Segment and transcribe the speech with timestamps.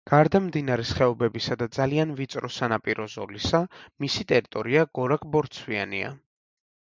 [0.09, 3.61] გარდა მდინარის ხეობებისა და ძალიან ვიწრო სანაპირო ზოლისა,
[4.05, 6.11] მისი ტერიტორია გორაკ-ბორცვიანია.